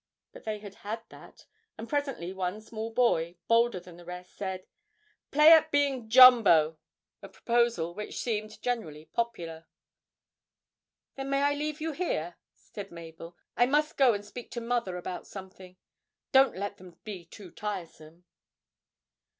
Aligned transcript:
But 0.31 0.45
they 0.45 0.57
had 0.57 0.73
had 0.81 1.03
that, 1.09 1.45
and 1.77 1.87
presently 1.87 2.33
one 2.33 2.59
small 2.59 2.89
boy, 2.91 3.37
bolder 3.47 3.79
than 3.79 3.97
the 3.97 4.03
rest, 4.03 4.33
said, 4.35 4.65
'Play 5.29 5.53
at 5.53 5.69
being 5.69 6.09
Jumbo' 6.09 6.79
a 7.21 7.29
proposal 7.29 7.93
which 7.93 8.17
seemed 8.19 8.59
generally 8.63 9.05
popular. 9.05 9.67
'Then 11.17 11.29
may 11.29 11.43
I 11.43 11.53
leave 11.53 11.79
you 11.79 11.91
here?' 11.91 12.37
said 12.55 12.89
Mabel. 12.89 13.37
'I 13.57 13.67
must 13.67 13.95
go 13.95 14.15
and 14.15 14.25
speak 14.25 14.49
to 14.53 14.59
mother 14.59 14.97
about 14.97 15.27
something. 15.27 15.77
Don't 16.31 16.57
let 16.57 16.77
them 16.77 16.97
be 17.03 17.23
too 17.25 17.51
tiresome.' 17.51 18.25